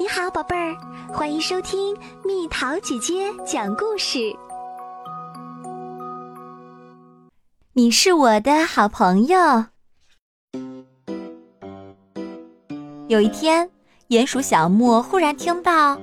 [0.00, 0.76] 你好，宝贝儿，
[1.12, 4.32] 欢迎收听蜜桃姐姐讲故事。
[7.72, 9.36] 你是我的好朋友。
[13.08, 13.68] 有一天，
[14.10, 15.98] 鼹鼠小莫忽然听到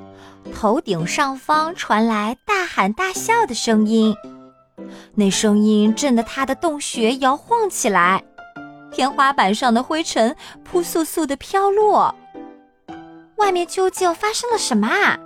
[0.54, 4.14] 头顶上方传来大喊大笑的声音，
[5.14, 8.21] 那声音震得他的洞穴摇晃起来，
[8.91, 10.36] 天花板上的灰尘
[10.66, 12.14] 扑簌簌的飘落。
[13.38, 15.20] 外面究竟发生了什么啊？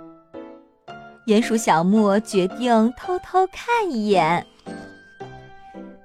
[1.26, 4.44] 鼹鼠小莫决定偷偷看一眼。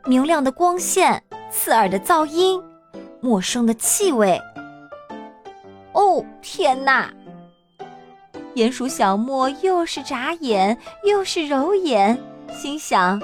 [0.05, 2.61] 明亮的光线，刺耳的噪音，
[3.21, 4.39] 陌生的气味。
[5.93, 7.11] 哦，天哪！
[8.53, 12.17] 鼹鼠小莫又是眨眼又是揉眼，
[12.53, 13.19] 心想：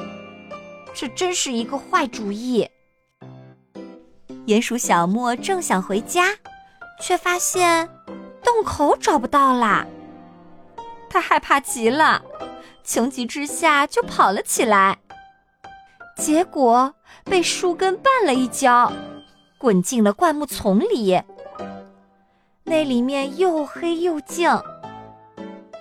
[0.94, 2.68] 这真是一个坏主意。
[4.48, 6.34] 鼹鼠小莫正想回家，
[7.00, 7.88] 却发现。
[8.54, 9.88] 洞口找不到啦，
[11.10, 12.22] 他害怕极了，
[12.84, 15.00] 情急之下就跑了起来，
[16.18, 16.94] 结果
[17.24, 18.92] 被树根绊了一跤，
[19.58, 21.22] 滚进了灌木丛里。
[22.66, 24.52] 那里面又黑又静，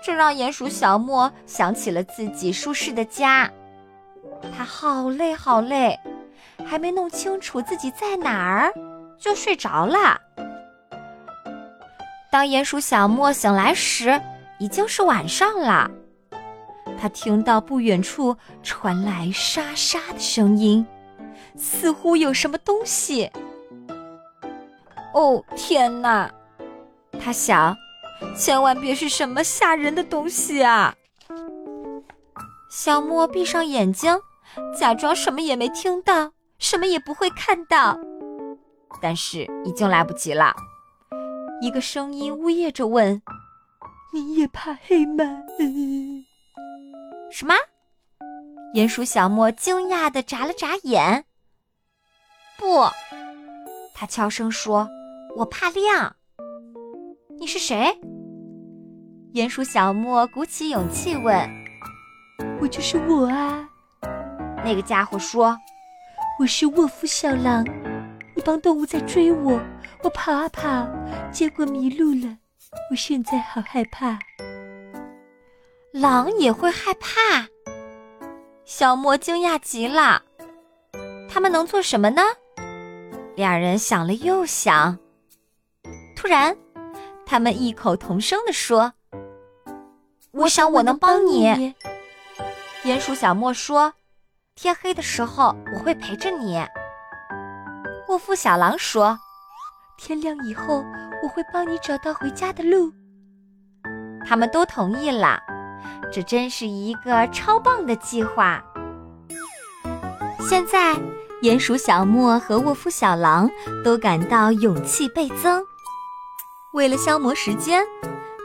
[0.01, 3.51] 这让鼹鼠小莫想起了自己舒适的家。
[4.57, 5.99] 他好累好累，
[6.65, 8.73] 还没弄清楚自己在哪儿，
[9.19, 10.21] 就睡着了。
[12.31, 14.21] 当鼹鼠小莫醒来时，
[14.59, 15.91] 已经是晚上了。
[16.97, 20.87] 他听到不远处传来沙沙的声音，
[21.57, 23.31] 似乎有什么东西。
[25.13, 26.31] 哦，天哪！
[27.19, 27.77] 他想，
[28.37, 30.95] 千万别是什么吓人的东西啊！
[32.71, 34.17] 小莫闭上眼睛，
[34.79, 37.99] 假装什么也没听到，什么也不会看到。
[39.03, 40.55] 但是已经来不及了。
[41.61, 43.21] 一个声音呜咽着问
[44.15, 45.25] ：“你也怕黑吗？”
[47.31, 47.55] 什么？
[48.75, 51.25] 鼹鼠小莫惊讶的眨了眨眼。
[52.59, 52.87] 不，
[53.95, 54.89] 他悄声说
[55.37, 56.17] ：“我怕亮。”
[57.39, 57.95] 你是谁？
[59.35, 61.49] 鼹鼠小莫鼓起勇气问
[62.61, 63.69] ：“我就是我啊。”
[64.65, 65.57] 那个家伙说
[66.41, 67.65] ：“我是沃夫小狼。”
[68.37, 69.61] 一帮动物在追我，
[70.03, 70.87] 我跑啊跑，
[71.31, 72.37] 结果迷路了。
[72.91, 74.19] 我现在好害怕。
[75.93, 77.47] 狼也会害怕？
[78.65, 80.23] 小莫惊讶极了。
[81.29, 82.23] 他们能做什么呢？
[83.37, 84.99] 两人想了又想，
[86.17, 86.57] 突然，
[87.27, 88.93] 他们异口同声地说
[90.33, 91.75] ：“我想我能帮你。”
[92.85, 93.93] 鼹鼠小莫说
[94.57, 96.65] ：“天黑的时候，我会陪着你。”
[98.09, 99.19] 沃夫小狼说
[100.03, 100.83] ：“天亮以后，
[101.23, 102.91] 我会帮你找到回家的路。”
[104.27, 105.39] 他们都同意了，
[106.11, 108.65] 这真是一个超棒的计划。
[110.49, 110.97] 现在，
[111.43, 113.51] 鼹鼠小莫和沃夫小狼
[113.85, 115.63] 都感到勇气倍增。
[116.73, 117.85] 为了消磨时间，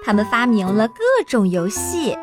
[0.03, 2.17] 他们发明了各种游戏。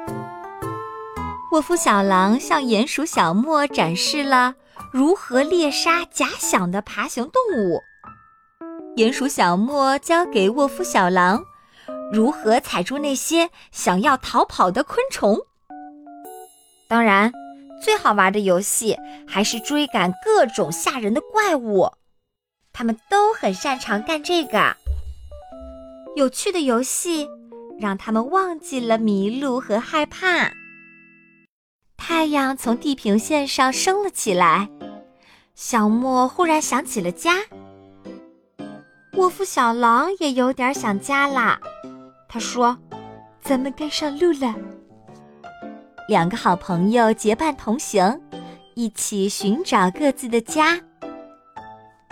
[1.53, 4.54] 沃夫小狼向鼹鼠小莫展示了。
[4.93, 7.81] 如何猎杀假想的爬行动物？
[8.97, 11.43] 鼹鼠小莫教给沃夫小狼
[12.12, 15.38] 如何踩住那些想要逃跑的昆虫。
[16.88, 17.32] 当然，
[17.82, 18.97] 最好玩的游戏
[19.27, 21.91] 还是追赶各种吓人的怪物。
[22.72, 24.77] 他们都很擅长干这个。
[26.15, 27.27] 有趣的游戏
[27.78, 30.53] 让他们忘记了迷路和害怕。
[31.97, 34.69] 太阳从地平线上升了起来。
[35.55, 37.37] 小莫忽然想起了家，
[39.17, 41.61] 沃夫小狼也有点想家啦。
[42.28, 42.77] 他说
[43.43, 44.55] ：“咱们该上路了。”
[46.09, 48.21] 两个好朋友结伴同行，
[48.75, 50.81] 一起寻找各自的家。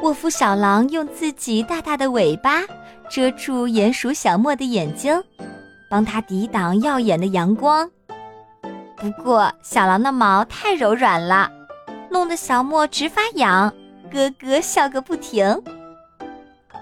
[0.03, 2.63] 沃夫小狼用自己大大的尾巴
[3.11, 5.23] 遮住鼹鼠小莫的眼睛，
[5.91, 7.91] 帮他抵挡耀眼的阳光。
[8.97, 11.51] 不过，小狼的毛太柔软了。
[12.11, 13.73] 弄得小莫直发痒，
[14.11, 15.63] 咯咯笑个不停。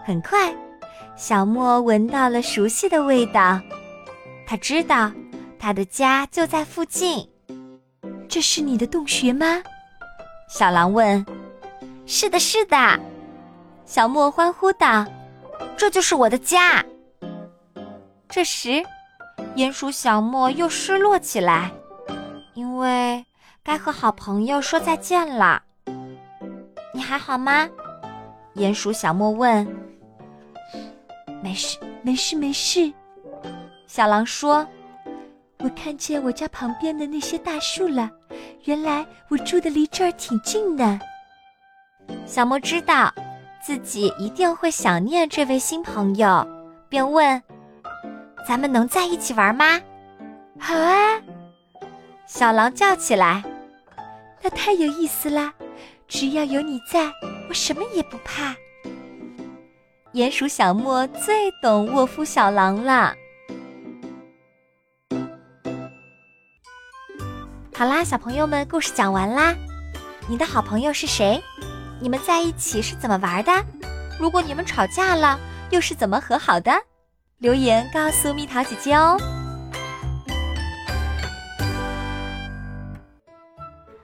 [0.09, 0.51] 很快，
[1.17, 3.61] 小莫闻到了熟悉的味道，
[4.47, 5.13] 他知道
[5.59, 7.29] 他的家就在附近。
[8.27, 9.63] 这是你的洞穴吗？
[10.49, 11.23] 小狼问。
[12.07, 12.99] 是的，是的。
[13.85, 15.05] 小莫欢呼道
[15.77, 16.83] ：“这就是我的家。”
[18.31, 18.83] 这时，
[19.57, 21.71] 鼹鼠小莫又失落起来，
[22.55, 23.23] 因为。
[23.63, 25.63] 该和好朋友说再见了。
[26.95, 27.69] 你还好吗？
[28.55, 29.69] 鼹鼠小莫问。
[31.43, 32.93] 没事，没事，没事。
[33.87, 34.67] 小狼说
[35.61, 38.11] ：“我看见我家旁边的那些大树了，
[38.65, 40.99] 原来我住的离这儿挺近的。”
[42.27, 43.13] 小莫知道
[43.63, 46.47] 自己一定会想念这位新朋友，
[46.89, 47.43] 便问
[48.47, 49.81] ：“咱们能在一起玩吗
[50.59, 51.21] ？”“好啊！”
[52.27, 53.43] 小狼叫起来。
[54.43, 55.53] “那太有意思了！
[56.07, 57.11] 只要有你在，
[57.49, 58.55] 我什么也不怕。”
[60.19, 63.15] 鼹鼠小莫最懂沃夫小狼了。
[67.73, 69.55] 好啦，小朋友们，故事讲完啦。
[70.29, 71.41] 你的好朋友是谁？
[72.01, 73.65] 你们在一起是怎么玩的？
[74.19, 75.39] 如果你们吵架了，
[75.71, 76.73] 又是怎么和好的？
[77.37, 79.17] 留言告诉蜜桃姐姐哦。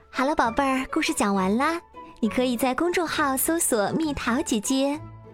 [0.09, 1.77] 好了，宝贝儿，故事讲完啦。
[2.21, 4.97] 你可以在公众号搜索“蜜桃姐姐”，